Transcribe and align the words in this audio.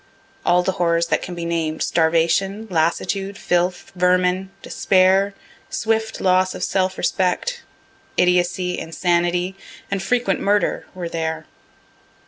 All 0.43 0.63
the 0.63 0.71
horrors 0.71 1.05
that 1.09 1.21
can 1.21 1.35
be 1.35 1.45
named, 1.45 1.83
starvation, 1.83 2.65
lassitude, 2.71 3.37
filth, 3.37 3.91
vermin, 3.95 4.49
despair, 4.63 5.35
swift 5.69 6.19
loss 6.19 6.55
of 6.55 6.63
self 6.63 6.97
respect, 6.97 7.61
idiocy, 8.17 8.79
insanity, 8.79 9.55
and 9.91 10.01
frequent 10.01 10.39
murder, 10.39 10.87
were 10.95 11.07
there. 11.07 11.45